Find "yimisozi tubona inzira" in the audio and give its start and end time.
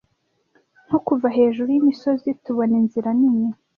1.71-3.09